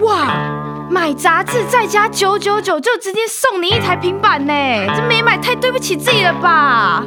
[0.00, 0.32] 哇，
[0.88, 4.52] 买杂志再加九九九就直接送你一台平板呢，
[4.94, 7.02] 这没买太对不起自己了吧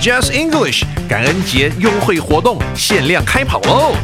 [0.00, 3.94] ？Just English 感恩节优惠活动限量开跑喽！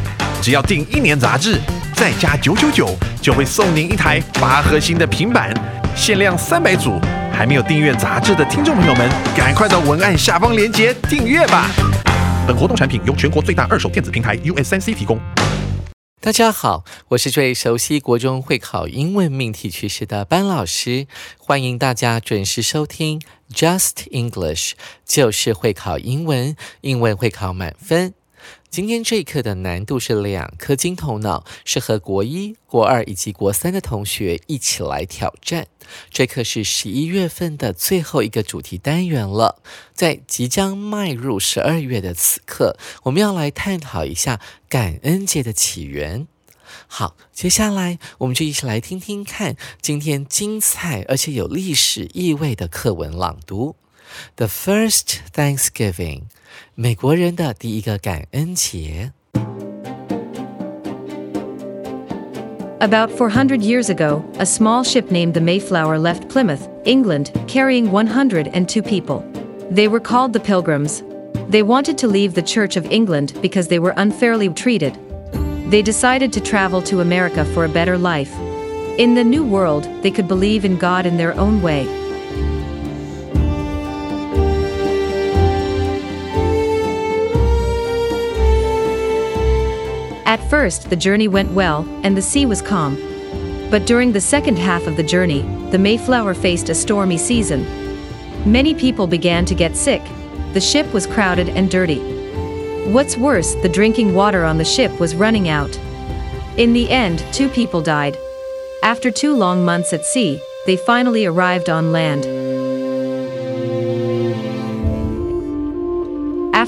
[0.42, 1.58] 只要订一年杂志，
[1.94, 2.90] 再加九九九，
[3.22, 5.52] 就会送您一台八核心的平板，
[5.96, 7.00] 限量三百组。
[7.32, 11.70] 还没有订阅杂志的听众朋友们，赶快到文案下方链接订阅吧！
[12.46, 15.20] 本活动产品由全国最大二手电子平台 US3C 提供。
[16.20, 21.06] 大家好，我是最熟悉国中会考英文命题趋势的班老师，
[21.38, 23.22] 欢迎大家准时收听
[23.54, 24.72] Just English，
[25.06, 28.14] 就是会考英文，英文会考满分。
[28.70, 35.66] 今天这一课的难度是两颗金头脑，是和国一、国二以及国三的同学一起来挑战。
[36.10, 39.62] 这课是十一月份的最后一个主题单元了，
[39.94, 44.38] 在即将迈入十二月的此刻，我们要来探讨一下
[44.68, 46.28] 感恩节的起源。
[46.86, 53.74] 好，接下来我们就一起来听听看今天精彩而且有历史意味的课文朗读。
[54.35, 56.23] The first Thanksgiving，
[56.75, 59.11] 美国人的第一个感恩节。
[62.79, 69.23] About 400 years ago, a small ship named the Mayflower left Plymouth, England, carrying 102 people.
[69.71, 71.01] They were called the Pilgrims.
[71.49, 74.97] They wanted to leave the Church of England because they were unfairly treated.
[75.69, 78.31] They decided to travel to America for a better life.
[78.97, 81.87] In the New World, they could believe in God in their own way.
[90.28, 92.96] At first, the journey went well, and the sea was calm.
[93.70, 95.40] But during the second half of the journey,
[95.70, 97.66] the Mayflower faced a stormy season.
[98.44, 100.02] Many people began to get sick.
[100.52, 102.00] The ship was crowded and dirty.
[102.92, 105.74] What's worse, the drinking water on the ship was running out.
[106.58, 108.18] In the end, two people died.
[108.82, 112.26] After two long months at sea, they finally arrived on land.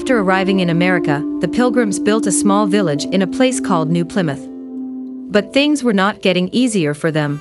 [0.01, 4.03] After arriving in America, the Pilgrims built a small village in a place called New
[4.03, 4.47] Plymouth.
[5.31, 7.39] But things were not getting easier for them.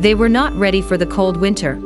[0.00, 1.76] They were not ready for the cold winter.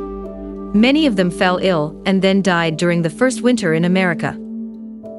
[0.72, 4.34] Many of them fell ill and then died during the first winter in America.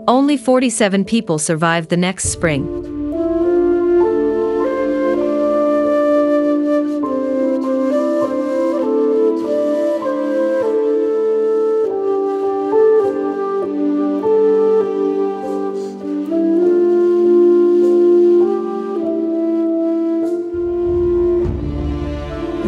[0.07, 2.65] Only 47 people survived the next spring.'"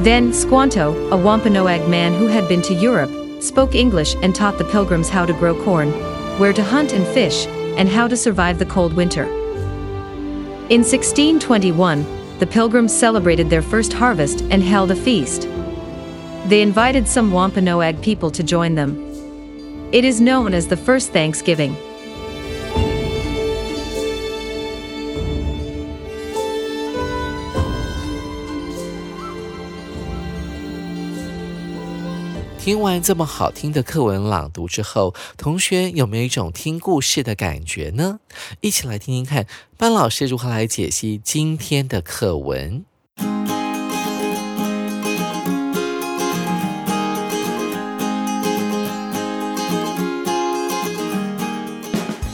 [0.04, 4.64] Then Squanto, a Wampanoag man who had been to Europe, spoke English and taught the
[4.64, 5.92] pilgrims how to grow corn,
[6.40, 7.46] where to hunt and fish,
[7.78, 9.26] and how to survive the cold winter.
[10.70, 12.04] In 1621,
[12.40, 15.44] the pilgrims celebrated their first harvest and held a feast.
[16.48, 18.98] They invited some Wampanoag people to join them.
[19.92, 21.78] It is known as the first Thanksgiving.
[32.64, 38.20] 听完这么好听的课文朗读之后，同学有没有一种听故事的感觉呢？
[38.60, 42.86] 一起来听听看班老师如何来解析今天的课文。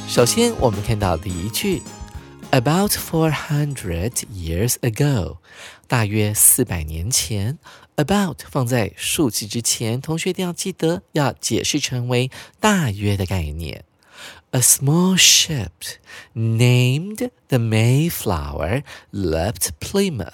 [0.10, 1.82] 首先，我们看到第一句
[2.52, 5.38] ，About four hundred years ago，
[5.88, 7.58] 大约四百年前。
[7.97, 13.85] About 放在数字之前，同学一定要记得要解释成为大约的概念。
[14.52, 15.97] A small ship
[16.36, 20.30] named the Mayflower left Plymouth。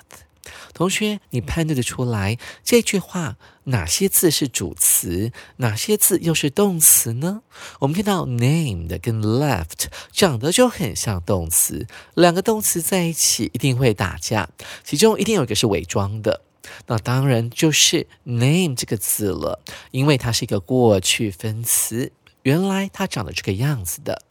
[0.73, 7.43] 同学，你判断得出来这句话哪些字是主词，哪些字又是动词呢？
[7.79, 14.49] 我们看到 named 跟 left 长得就很像动词，两个动词在一起一定会打架，
[14.83, 16.41] 其中一定有一个是伪装的。
[16.87, 19.61] 那当然就是 name 这个字了，
[19.91, 22.11] 因为它是一个过去分词。
[22.43, 24.21] 原来它长得这个样子的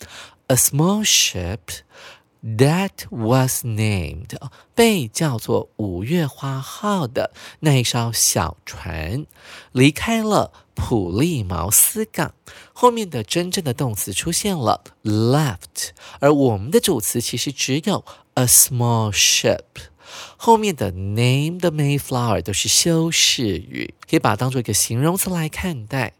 [0.49, 1.58] ，a small ship
[2.43, 4.37] that was named
[4.75, 9.25] 被叫做五月花号的那一艘小船
[9.73, 12.34] 离开了普利茅斯港。
[12.73, 15.90] 后面的真正的动词出现了 left，
[16.20, 19.62] 而我们的主词其实只有 a small ship。
[20.36, 26.14] 后面的 name the Mayflower 都是修饰语，可以把它当做一个形容词来看待。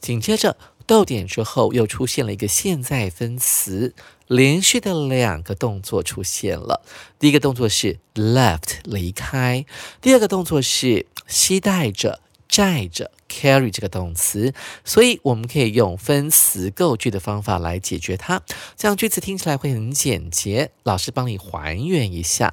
[0.00, 0.56] 紧接着
[0.86, 3.94] 逗点之后又出现了一个现在分词，
[4.26, 6.82] 连续的两个动作出现了。
[7.18, 9.64] 第一个动作是 left 离开，
[10.00, 14.52] 第二个动作是期待着、载着 carry 这个动词，
[14.84, 18.42] 所以我们可以用分词构句的方法来解决它，
[18.76, 20.72] 这样句子听起来会很简洁。
[20.82, 22.52] 老师帮你还原一下，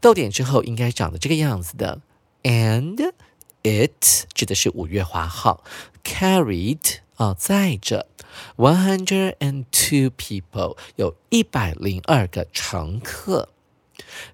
[0.00, 2.02] 逗点之后应该长得这个样子的
[2.42, 3.12] ，and
[3.62, 5.64] it 指的是五月花号
[6.04, 8.06] ，carried 啊载着
[8.56, 13.48] one hundred and two people 有一百零二个乘客。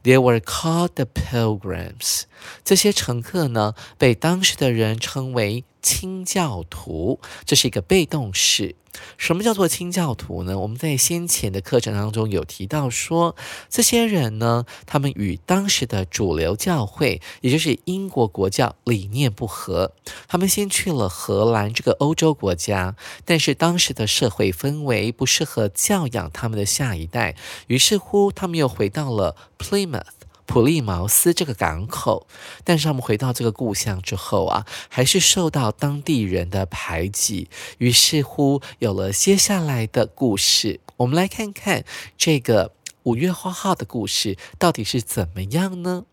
[0.03, 2.23] They were called the pilgrims。
[2.65, 7.21] 这些乘客呢，被当时的人称为清教徒。
[7.45, 8.77] 这是一个被动式。
[9.17, 10.59] 什么叫做清教徒呢？
[10.59, 13.37] 我们在先前的课程当中有提到说，
[13.69, 19.93] 这些人呢，他们与当时的主流教会，也就是英国国教理念不合。
[20.27, 27.37] 他们先去了荷兰这个欧洲国家，但是当时的社会氛围不适合教养他们的下一代，
[27.69, 30.03] 于是乎他们又回到了 Plymouth。
[30.49, 32.27] 普利茅斯这个港口，
[32.65, 40.81] 但是他们回到这个故乡之后啊，还是受到当地人的排挤，于是乎有了接下来的故事。
[40.97, 41.85] 我们来看看
[42.17, 42.73] 这个
[43.03, 46.07] 五月花号的故事到底是怎么样呢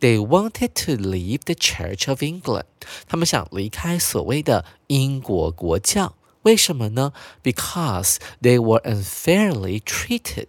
[0.00, 2.64] ？They wanted to leave the Church of England。
[3.06, 6.14] 他们想离开所谓的英国国教。
[6.42, 7.12] 为什么呢
[7.42, 10.46] ？Because they were unfairly treated，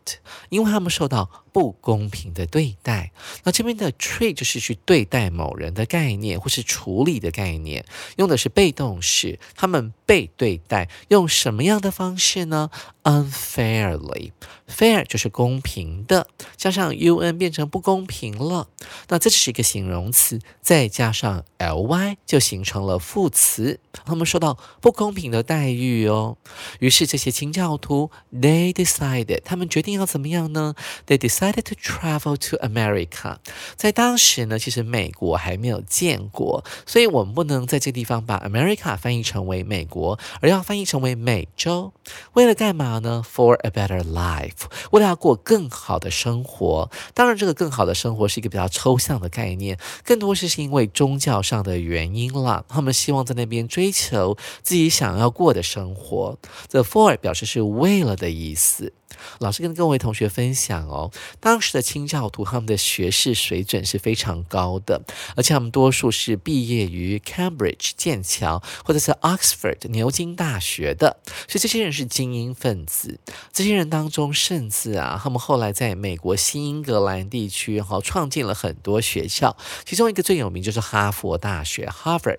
[0.50, 3.12] 因为他们受到不公平的对待。
[3.44, 7.84] 那这边的 treat 就是去对待某人的概念，或是处理的概念，
[8.18, 9.40] 用的是被动式。
[9.56, 12.70] 他们被对待，用什么样的方式呢
[13.02, 18.68] ？Unfairly，fair 就是公平的，加上 un 变成不公平了。
[19.08, 23.80] 那这是一个形容词，再加上 ly 就形成了副词。
[24.06, 26.38] 他们受到不公平的待遇哦。
[26.80, 30.76] 于是这些清教徒，they decided，他们决定要怎么样呢
[31.08, 33.38] ？They decided to travel to America。
[33.76, 41.94] 在当时呢，其实美国还没有建国，所以我们不能在这个地方把 America 翻译成为美国，而要翻译成为美洲。
[42.34, 46.90] 为了干嘛呢？For a better life，为了要过更好的生活。
[47.14, 52.66] 当然，这个更好的生活是一个比较抽象的概念，更多是是因为宗教上的原因了。
[52.68, 56.38] 他们希望在那边追求自己想要过的生活。
[56.70, 58.94] The for 表示是为了的意思。
[59.40, 65.02] 老师跟各位同学分享哦，当时的清教徒他们的学识水准是非常高的，
[65.36, 71.18] 而且他们多数是毕业于 Cambridge 剑桥或者是 Oxford 牛津大学的，
[71.48, 73.20] 所以这些人是精英分子。
[73.52, 79.56] 这些人当中，甚至啊，他们后来在美国新英格兰地区哈创建了很多学校，
[79.86, 82.38] 其中一个最有名就是哈佛大学 Harvard。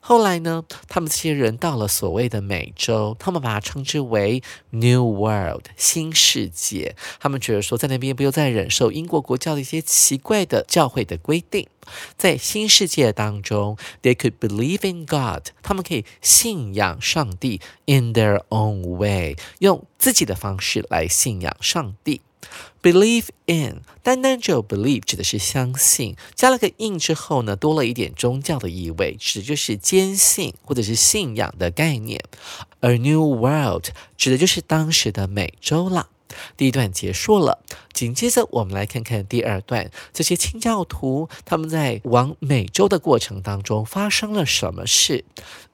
[0.00, 6.96] 后来呢，他们这些人到了所谓的美洲，他们把它称之为 New World 新世界。
[7.20, 11.66] 他们觉得说，在那边不用再忍受英国国教的一些奇怪的教会的规定，
[12.16, 22.20] 在新世界当中，they could believe in God，他们可以信仰上帝 in their own way，用自己的方式来信仰上帝。
[22.82, 32.20] Believe in，单单只有 believe 指的是相信，加了个 in 之后呢，多了一点宗教的意味，指的就是坚信或者是信仰的概念。
[32.80, 33.86] A new world
[34.16, 36.08] 指的就是当时的美洲了。
[36.56, 37.62] 第一段结束了，
[37.92, 45.26] 紧接着我们来看看第二段，这些清教徒他们在往美洲的过程当中发生了什么事。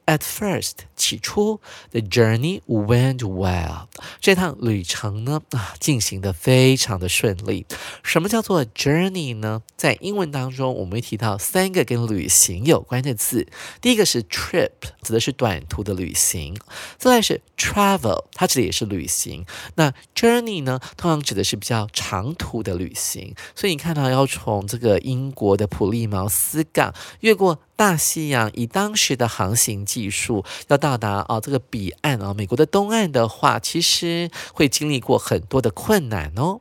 [0.09, 1.61] At first，起初
[1.91, 3.89] ，the journey went well。
[4.23, 7.67] 这趟旅程呢，啊，进行的非常的顺利。
[8.03, 9.61] 什么叫做 journey 呢？
[9.77, 13.47] 在英文当中，我们会提到三个跟旅行有关的字。
[13.83, 14.71] 第一个是 trip，
[15.03, 16.55] 指的是短途的旅行；
[16.97, 19.45] 再来是 travel，它指的也是旅行。
[19.75, 23.35] 那 journey 呢，通常指的是比较长途的旅行。
[23.55, 27.59] 所以你看到要从这个英国的普利茅斯港越过。
[27.79, 36.61] 大西洋以当时的航行技术要到达啊这个彼岸啊美国的东岸的话，其实会经历过很多的困难哦。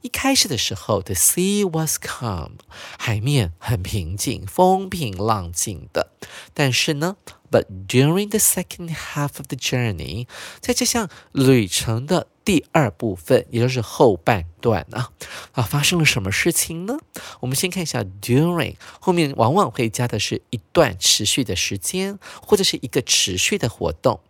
[0.00, 2.52] 一开始的时候，the sea was calm，
[2.98, 6.12] 海面很平静，风平浪静的。
[6.54, 7.16] 但是呢
[7.50, 10.26] ，but during the second half of the journey，
[10.60, 14.46] 在这项旅程的第二部分，也就是后半。
[14.64, 15.10] 段啊
[15.52, 16.96] 啊，发生了什么事情呢？
[17.40, 24.20] 我们先看一下 during，后面往往会加的是一段持续的时间，或者是一个持续的活动。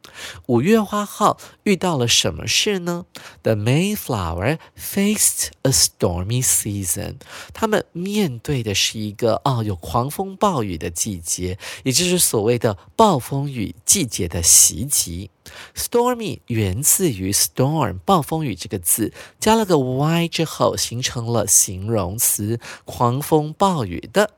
[0.46, 3.06] 五月花号遇到了什么事呢
[3.44, 7.16] ？The Mayflower faced a stormy season。
[7.52, 15.30] 他们面对的是一个哦有狂风暴雨的季节，也就是所谓的暴风雨季节的袭击。
[15.76, 24.30] Stormy 源自于 storm 暴风雨这个字，加了个 y 之后，形成了形容词，狂风暴雨的。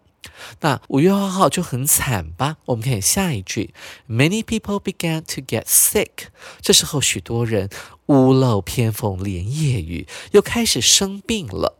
[0.61, 2.57] 那五月二号就很惨吧？
[2.66, 3.73] 我们看下一句
[4.09, 6.28] ，Many people began to get sick。
[6.61, 7.71] 这时候许多人
[8.07, 11.78] 屋漏偏逢连夜雨，又开始生病了。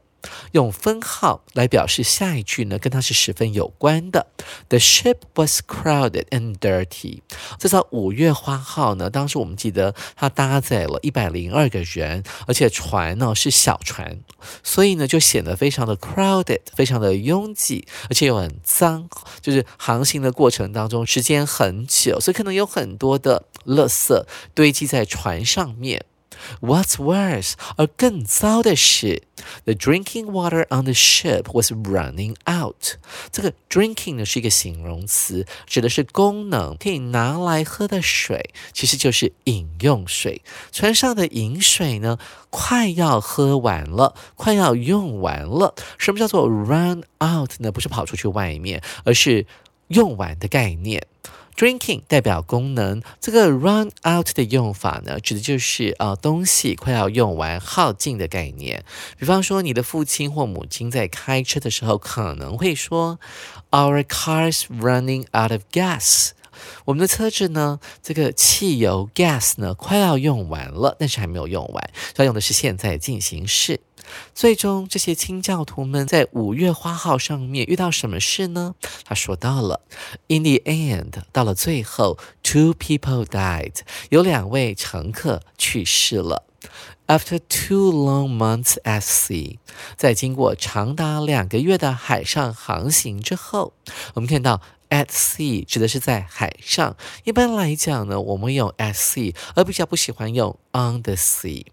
[0.53, 4.27] 用分号来表示下一句呢，跟它是十分有关的。
[4.69, 7.21] The ship was crowded and dirty。
[7.59, 14.19] 这艘五月花号呢，当时我们记得它搭载了一百零二个人，而且船呢是小船，
[14.63, 19.09] 所以呢就显得非常的 crowded，非常的拥挤，而且又很脏。
[19.41, 26.05] 就是航行的过程当中时间很久，所以可能有很多的垃圾堆积在船上面。
[26.61, 27.53] What's worse？
[27.77, 29.23] 而更糟的是
[29.65, 32.97] ，the drinking water on the ship was running out。
[33.31, 40.43] 这个 drinking 呢是一个形容词，指的是功能可以拿来喝的水，其实就是饮用水。
[40.73, 42.19] 船上的饮水呢，
[42.51, 45.75] 快要喝完了，快要用完了。
[45.99, 47.71] 什么叫做 run out 呢？
[47.71, 49.47] 不是跑出去外面，而是
[49.89, 51.07] 用完的概念。
[51.57, 58.85] Drinking 代表功能，这个 run out 的用法呢，指的就是呃东西快要用完、耗尽的概念。
[59.19, 63.19] 比方说，你的父亲或母亲在开车的时候，可能会说
[63.71, 66.33] ，Our car's running out of gas。
[66.85, 73.81] 我们的车子呢，这个汽油 gas 呢，快要用完了，但是还没有用完，要用的是现在进行式。
[74.35, 78.75] 最终，这些清教徒们在五月花号上面遇到什么事呢？
[79.05, 79.81] 他说到了
[80.29, 83.75] ，In the end，到了最后，two people died，
[84.11, 86.45] 有两位乘客去世了。
[87.07, 89.59] After two long months at sea，
[89.97, 93.75] 在经过长达两个月的海上航行之后，
[94.15, 94.61] 我们看到
[94.91, 96.97] at sea 指的是在海上。
[97.23, 101.67] 一般来讲呢，我们用 at sea，而比较不喜欢用 on the sea。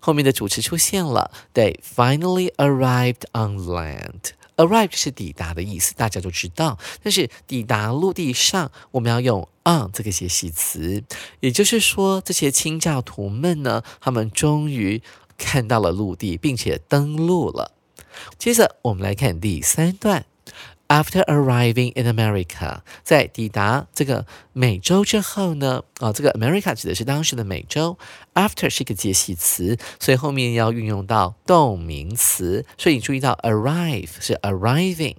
[0.00, 4.32] 后面的主词出现了，They finally arrived on land。
[4.56, 6.78] Arrive 是抵达的意思，大家都知道。
[7.02, 11.02] 但是抵达陆地上，我们要用 on 这个介系词。
[11.40, 15.02] 也就是说，这些清教徒们呢，他们终于
[15.38, 17.72] 看到了陆地，并且登陆了。
[18.38, 20.26] 接着，我们来看第三段。
[20.90, 27.96] After arriving in America，在抵达这个美洲之后呢，啊，这个 America 指的是当时的美洲。
[28.34, 32.66] After 是一个介系词，所以后面要运用到动名词。
[32.76, 35.14] 所以你注意到 arrive 是 arriving，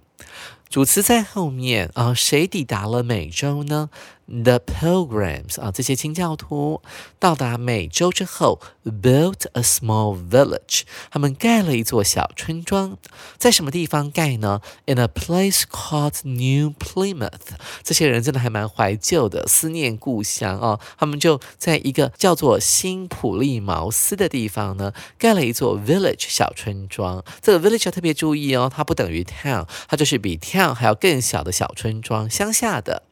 [0.68, 3.90] 主词在后面啊，谁抵达了美洲呢
[4.28, 6.82] ？The pilgrims 啊，这些清教徒
[7.20, 10.84] 到达美洲之后，built a small village。
[11.10, 12.98] 他们盖了一座小村庄，
[13.38, 17.58] 在什么地方盖呢？In a place called New Plymouth。
[17.84, 20.80] 这些人真的还蛮怀旧的，思念故乡哦。
[20.98, 27.24] 他们就在一个叫做新普利茅斯的地方呢，盖了一座 village 小村庄。
[27.42, 33.04] 这个 village 要特别注意哦，它不等于 town，它就是比 town 还要更小的小村庄，乡下的。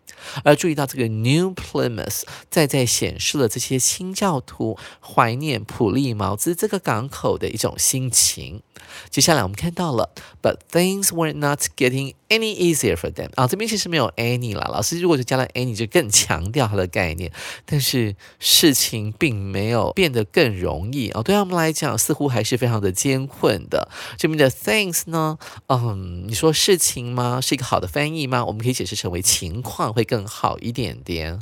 [0.43, 8.61] 而注意到这个 New Plymouth，在在显示了这些清教徒怀念普利茅斯这个港口的一种心情。
[9.09, 10.09] 接下来我们看到了
[10.41, 13.29] ，But things were not getting any easier for them。
[13.35, 14.69] 啊，这边其实没有 any 了。
[14.71, 17.31] 老师如果就加了 any，就更强调它的概念。
[17.65, 23.89] 但是事情并没有变得更容易啊，对他们来讲似乎还是非常的艰困的。
[24.17, 27.39] 这边的 things 呢，嗯，你说事情吗？
[27.41, 28.45] 是一个好的翻译吗？
[28.45, 31.39] 我们可以解释成为情况会更好一点点。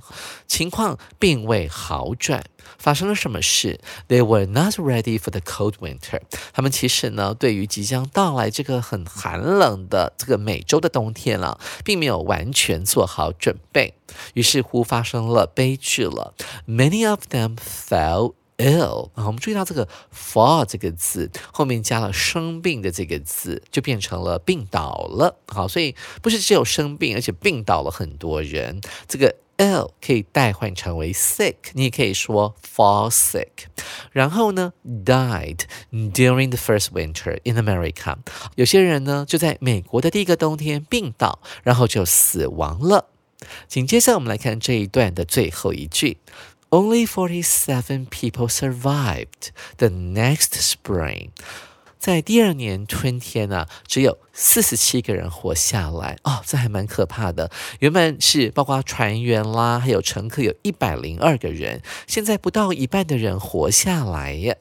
[0.47, 2.43] 情况并未好转。
[2.77, 6.21] 发生了什么事？They were not ready for the cold winter。
[6.53, 13.93] 他们其实呢，对于即将到来这个很寒冷的这个美洲的冬天了，并没有完全做好准备。
[14.33, 16.33] 于是乎发生了悲剧了。
[16.67, 19.09] Many of them fell ill。
[19.15, 25.37] 我们注意到这个 fall 这个字后面加了生病的这个字，就变成了病倒了。
[25.47, 28.81] 好，所以不是只有生病，而且病倒了很多人。
[29.07, 29.35] 这个。
[29.58, 33.66] ill 可以代换成为 sick，你也可以说 fall sick。
[34.10, 34.72] 然后呢，
[35.04, 35.60] died
[35.90, 38.16] during the first winter in America。
[38.56, 43.08] 有些人呢就在美国的第一个冬天病倒，然后就死亡了。
[43.66, 46.18] 紧接着我们来看这一段的最后一句：
[46.70, 51.30] Only forty-seven people survived the next spring。
[51.98, 57.49] 在第二年春天呢，只有 四十七个人活下来哦，这还蛮可怕的。
[57.79, 64.59] 原本是包括船员啦，还有乘客，有一百零二个人，现在不到一半的人活下来耶。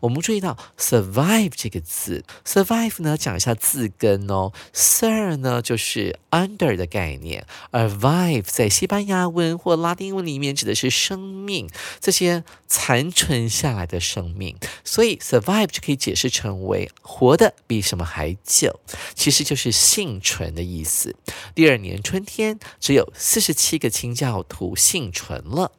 [0.00, 4.50] 我们注意到 survive 这个字，survive 呢，讲一下字根哦。
[4.74, 11.68] sur 呢就是 under 的概念，而 vive 在西班牙文或拉丁文里面指的是生命，
[12.00, 18.80] 这些残存下来的生命，所以 survive 就可以解释成为活的比什么还久，
[19.17, 21.15] 其实就是幸存的意思。
[21.53, 25.71] 第二年春天，只有四十七个清教徒幸存了。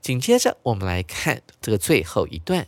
[0.00, 2.66] 紧接着，我们来看这个最后一段。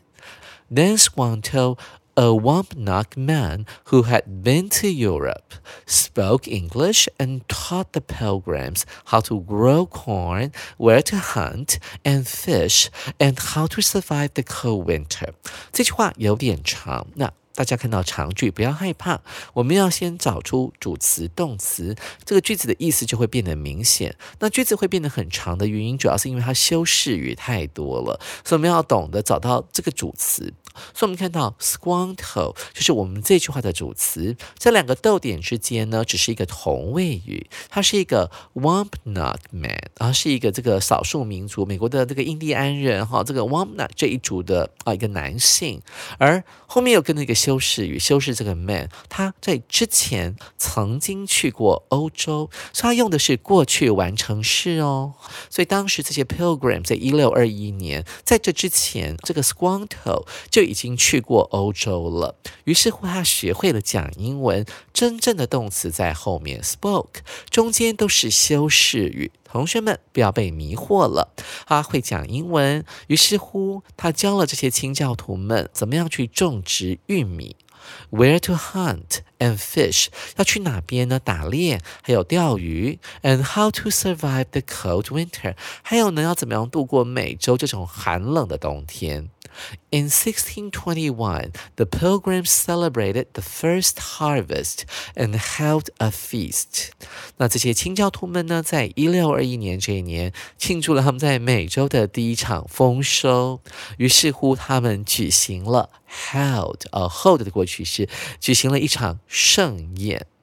[0.73, 1.77] Then Squanto,
[2.15, 5.55] a Wampanoag man who had been to Europe,
[5.87, 12.87] spoke English and taught the pilgrims how to grow corn, where to hunt and fish,
[13.19, 15.35] and how to survive the cold winter.
[15.73, 19.22] 这句话有点长，那 大家看到长句不要害怕，
[19.54, 21.96] 我们要先找出主词、动词，
[22.26, 24.14] 这个句子的意思就会变得明显。
[24.40, 30.54] 那句子会变得很长的原因，主要是因为它修饰语太多了，所以我们要懂得找到这个主词。
[30.94, 45.82] 所以我们看到 squanto 就是我们这句话的主词，这两个逗点之间呢，只是一个同位语，它是一个 Wampanoag man，然后是一个这个少数民族，美国的这个印第安人哈，这个 Wampanoag 这一族的啊一个男性，
[46.18, 47.34] 而后面又跟那个。
[47.46, 55.14] 修饰语修饰这个 man，他在之前曾经去过欧洲，所以他用的是过去完成式哦。
[55.52, 62.36] 所以当时这些 pilgrim 在一六二一年，在这之前，这个 Squanto 就已经去过欧洲了。
[62.64, 64.66] 于是乎，他学会了讲英文。
[64.92, 67.20] 真正的动词在后面，spoke
[67.52, 69.32] 中间都是修饰语。
[69.56, 71.34] 同学们不要被迷惑了，
[71.66, 77.56] 他会讲英文，于是乎他教了这些清教徒们怎么样去种植玉米
[78.12, 81.18] ，where to hunt and fish，要去哪边呢？
[81.20, 89.30] 打猎，还有钓鱼，and how to survive the cold winter，还有呢，要怎么样度过美洲这种寒冷的冬天。
[89.92, 94.84] In 1621, the pilgrims celebrated the first harvest
[95.16, 96.90] and held a feast.
[97.38, 103.62] 那这些清教徒们呢，在一六二一年这一年庆祝了他们在美洲的第一场丰收。
[103.98, 108.10] 于是乎，他们举行了 held，呃，hold 的过去式，
[108.40, 110.28] 举行了一场盛宴。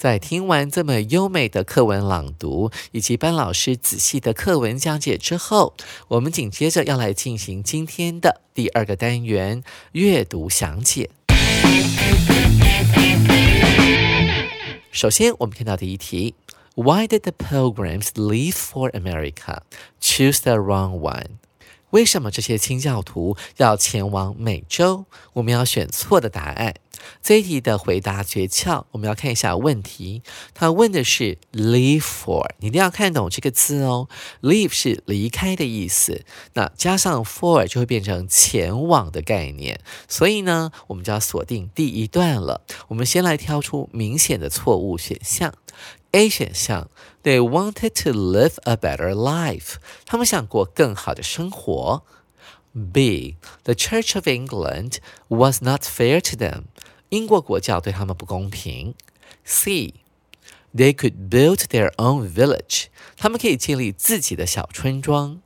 [0.00, 5.74] 在听完这么优美的课文朗读，以及班老师仔细的课文讲解之后，
[6.08, 11.10] 我们紧接着要来进行今天的第二个单元——阅读详解。
[14.90, 16.34] 首先，我们看到第一题
[16.76, 19.58] ：Why did the Pilgrims leave for America?
[20.00, 21.39] Choose the wrong one.
[21.90, 25.06] 为什么这些清教徒要前往美洲？
[25.34, 26.74] 我们要选错的答案。
[27.22, 30.22] 这一题的回答诀窍，我们要看一下问题。
[30.52, 34.08] 他问的是 leave for，你一定要看懂这个字哦。
[34.42, 39.80] leave 是离开的意思，那加上 for 就会变成前往的概念。
[40.08, 42.60] 所以呢，我们就要锁定第一段了。
[42.88, 45.54] 我们先来挑出明显的错误选项。
[46.12, 46.90] A 选项
[47.23, 52.03] ，They wanted to live a better life，他们想过更好的生活。
[52.73, 53.37] B.
[53.63, 54.97] The Church of England
[55.29, 56.63] was not fair to them.
[57.09, 58.95] 英国国教对他们不公平。
[59.43, 59.93] C.
[60.75, 62.87] They could build their own village.
[63.15, 65.41] 他们可以建立自己的小村庄。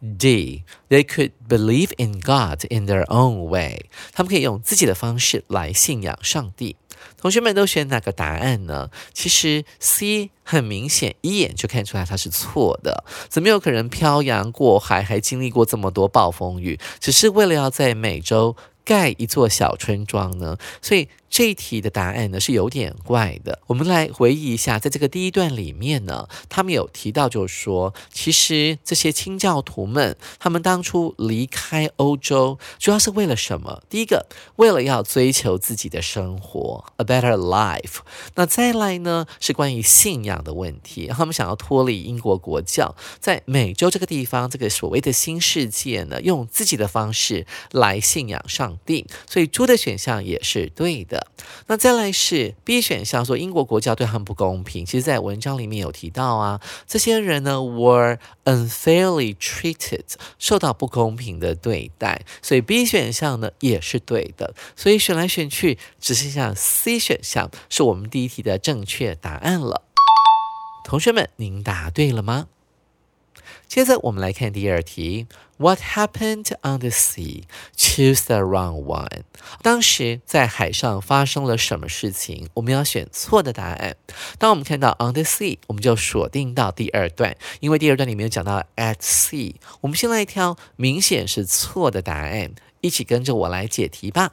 [0.00, 0.64] D.
[0.88, 3.86] They could believe in God in their own way.
[4.12, 6.76] 他们可以用自己的方式来信仰上帝。
[7.19, 8.89] 同学们都选哪个答案呢？
[9.13, 13.03] 其实 C 很明显，一眼就看出来它是错的。
[13.27, 18.55] 怎么有可能漂洋过海，还经历过这么多暴风雨，只是为了要在美洲
[18.87, 20.57] 盖一座小村庄呢？
[20.81, 21.09] 所以。
[21.29, 23.59] 这一题的答案呢是有点怪的。
[23.67, 33.83] 我们来回忆一下，在这个第一段里面呢，他们有提到，就是说，其实这些清教徒们，他们当初离开欧洲，主要是为了什么？
[33.89, 37.97] 第一个，为了要追求自己的生活，a better life。
[38.35, 51.27] 那再来呢，是关于信仰的问题，他们想要脱离英国国教，在美洲这个地方，这个所谓的新世界呢，用自己的方式来信仰上定，所以猪的选项也是对的。
[51.67, 54.85] 那再来是 B 选项，说英国国教对他们不公平。
[54.85, 60.03] 其实，在文章里面有提到啊，这些人呢 were unfairly treated，
[60.39, 64.53] 受到不公平的对待，所以 B 选项呢也是对的。
[64.75, 69.83] 所以选来选去，只剩下 C 选项是我们第一题的正确答案了。
[70.83, 72.47] 同学们，您答对了吗？
[73.67, 75.27] 接着我们来看第二题
[75.57, 77.43] ，What happened on the sea?
[77.75, 79.23] Choose the wrong one。
[79.61, 82.47] 当时在海上发生了什么事情？
[82.55, 83.97] 我们要选错的答案。
[84.39, 89.55] 当我们看到 on the sea，我们就锁定到第二段，因为第二段里面有讲到 at sea。
[89.81, 94.31] 我们先来挑明显是错的答案，一起跟着我来解题吧。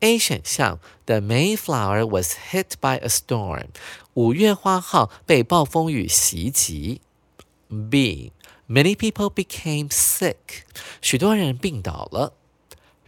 [0.00, 3.68] A 选项，The Mayflower was hit by a storm。
[4.12, 7.00] 五月花号被暴风雨袭击。
[7.90, 8.30] B
[8.68, 10.64] Many people became sick.
[11.02, 12.32] 许多人病倒了。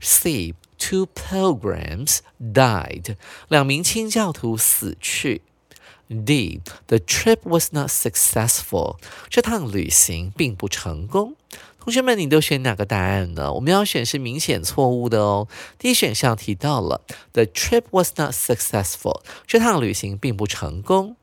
[0.01, 0.55] C.
[0.79, 3.16] Two pilgrims died.
[3.49, 5.42] 两名清教徒死去。
[6.09, 6.61] D.
[6.87, 8.99] The trip was not successful.
[9.29, 11.35] 这趟旅行并不成功。
[11.81, 13.53] 同学们，你都选哪个答案呢？
[13.55, 15.49] 我们要选是明显错误的哦。
[15.79, 17.01] 第一选项提到了
[17.33, 19.23] The trip was not successful.
[19.47, 21.16] 这趟旅行并不成功。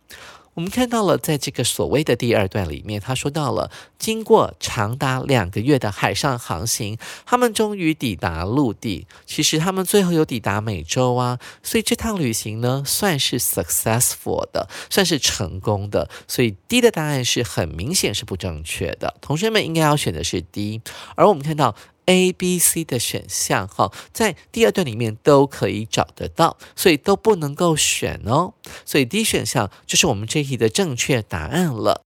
[0.53, 9.07] 我们看到了，在这个所谓的第二段里面，他说到了，经过长达两个月的海上航行，他们终于抵达陆地。
[9.25, 16.09] 其实他们最后有抵达美洲啊，所以这趟旅行呢，算是 successful 的，算是成功的。
[16.27, 19.15] 所以 D 的答案是很明显是不正确的。
[19.21, 20.81] 同学们应该要选的是 D，
[21.15, 21.75] 而我们看到。
[22.05, 28.53] A、B、C 的选项，哈，在第二段里面都可以找得到，所以都不能够选哦。
[28.85, 32.03] 所以 D 选项就是我们这题的正确答案了。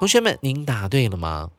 [0.00, 1.50] 同学们，您答对了吗？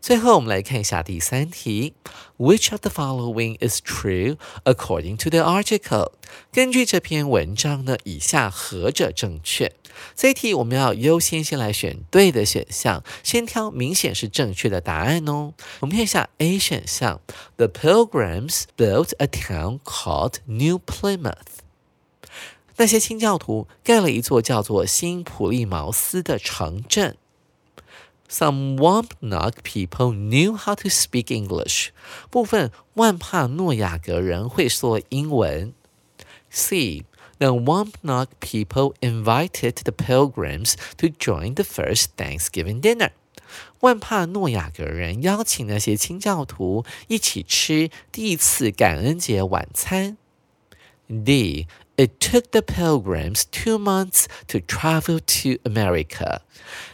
[0.00, 1.92] 最后，我们来看一下第三题
[2.38, 6.12] ：Which of the following is true according to the article？
[6.50, 9.72] 根据这篇文章呢，以下何者正确？
[10.16, 15.52] 这一题我们要优先先来选对的选项，先挑明显是正确的答案哦。
[15.80, 17.20] 我们看一下 A 选项
[17.56, 21.60] ：The Pilgrims built a town called New Plymouth。
[22.76, 27.18] 那些清教徒盖了一座叫做新普利茅斯的城镇。
[28.29, 31.89] Some Wampanoag people knew how to speak English.
[32.29, 35.73] 部分万帕诺亚格人会说英文。
[36.49, 37.05] C.
[37.37, 43.11] The Wampanoag people invited the pilgrims to join the first Thanksgiving dinner.
[43.81, 50.17] 万帕诺亚格人邀请那些清教徒一起吃第一次感恩节晚餐。
[51.07, 51.67] D.
[52.00, 56.40] It took the pilgrims two months to travel to America.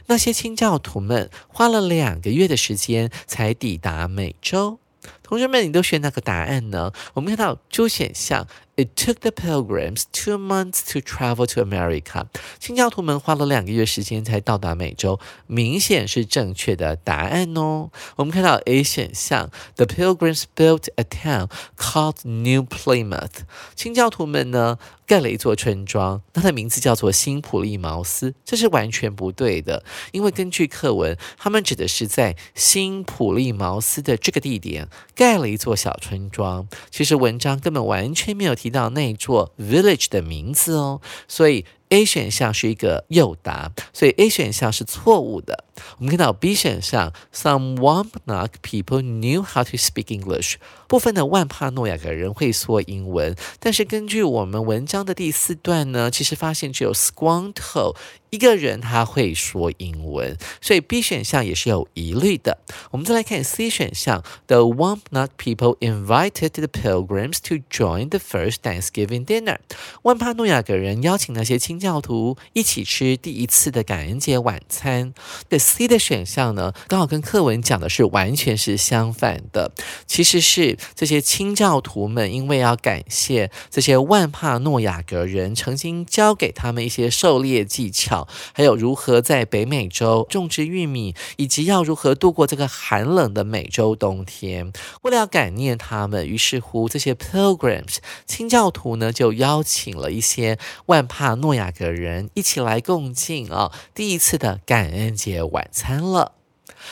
[0.06, 4.80] 那些清教徒们花了两个月的时间才抵达美洲。
[5.22, 6.92] 同学们，你都选哪个答案呢？
[7.14, 8.48] 我们看到 D 选项。
[8.78, 12.26] It took the pilgrims two months to travel to America.
[12.60, 17.90] 清教徒们花了两个月时间才到达美洲，明显是正确的答案哦。
[18.16, 23.46] 我们看到 A 选项，The pilgrims built a town called New Plymouth.
[23.74, 29.82] 清教徒们呢盖了一座村庄，它的名字叫做新普利茅斯，这是完全不对的。
[30.12, 36.68] 因为根据课文，他们指的是在新普利茅斯的这个地点盖了一座小村庄。
[36.90, 38.65] 其实文章根本完全没有提。
[38.66, 45.64] 提到那座 village 的名字哦，所以 A 选项是一个诱答，所以 A 选项是错误的。
[45.98, 50.54] 我们看到 B 选项，Some Wampanoag people knew how to speak English。
[50.88, 57.94] 部分的万帕诺亚格人会说英文，但是根据我们文章的第四段呢，其实发现只有 Squanto。
[58.30, 62.58] 一个人他会说英文，所以 B 选项也是有疑虑的。
[62.90, 69.58] 我们再来看 C 选项，The Wampanoag people invited the pilgrims to join the first Thanksgiving dinner。
[70.02, 75.12] 万帕诺亚格人邀请那些亲清教徒一起吃第一次的感恩节晚餐。
[75.50, 79.72] 那 C 的选项呢，刚好跟课文讲的是完全是相反的。
[80.06, 88.26] 其实是这些清教徒们因为要感谢这些万帕诺亚格人曾经教给他们一些狩猎技巧。
[88.54, 94.72] 还有如何在北美洲种植玉米，以及要如何度过这个寒冷的美洲冬天。
[95.02, 106.32] 为了要感念他们，于是乎这些 pilgrims 清教徒呢，就邀请了一些万帕诺亚格人一起来共进啊第一次的感恩节晚餐了。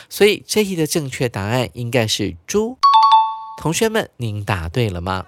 [0.08, 2.78] 所以这一的正确答案应该是猪。
[3.60, 5.24] 同学们，您答对了吗？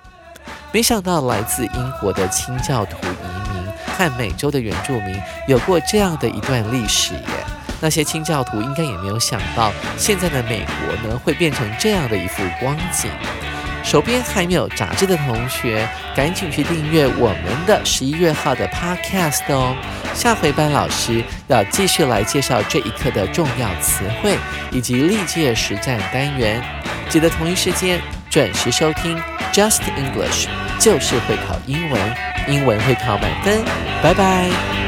[0.72, 3.66] 没想到来自英国的清教徒移民。
[3.96, 7.46] 和美洲的原住民有过这样的一段历史耶，
[7.80, 13.10] 那些清教徒应该也没有想到，现在的美国呢会变成这样的一副光景。
[13.86, 19.76] 手边还没有杂志的同学，赶紧去订阅我们的十一月号的 Podcast 哦。
[20.12, 24.36] 下回班老师要继续来介绍这一课的重要词汇
[24.72, 26.60] 以及历届实战单元，
[27.08, 29.16] 记得同一时间准时收听
[29.52, 30.48] Just English，
[30.80, 32.14] 就是会考英文，
[32.48, 33.62] 英文会考满分。
[34.02, 34.85] 拜拜。